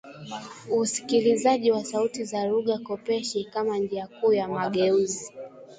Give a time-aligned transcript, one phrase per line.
[0.71, 5.33] usikilizaji wa sauti za lugha kopeshi kama njia kuu ya mageuzi